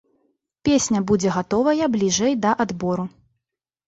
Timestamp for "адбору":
2.65-3.05